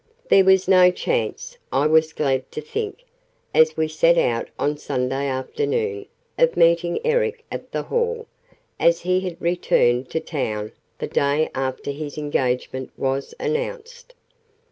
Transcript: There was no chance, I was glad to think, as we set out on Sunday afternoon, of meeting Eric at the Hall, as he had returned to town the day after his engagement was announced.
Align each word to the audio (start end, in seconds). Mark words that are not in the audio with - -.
There 0.29 0.43
was 0.43 0.67
no 0.67 0.89
chance, 0.89 1.59
I 1.71 1.85
was 1.85 2.11
glad 2.11 2.51
to 2.53 2.59
think, 2.59 3.03
as 3.53 3.77
we 3.77 3.87
set 3.87 4.17
out 4.17 4.49
on 4.57 4.75
Sunday 4.77 5.27
afternoon, 5.27 6.07
of 6.39 6.57
meeting 6.57 6.97
Eric 7.05 7.45
at 7.51 7.71
the 7.71 7.83
Hall, 7.83 8.25
as 8.79 9.01
he 9.01 9.19
had 9.19 9.39
returned 9.39 10.09
to 10.09 10.19
town 10.19 10.71
the 10.97 11.05
day 11.05 11.51
after 11.53 11.91
his 11.91 12.17
engagement 12.17 12.89
was 12.97 13.35
announced. 13.39 14.15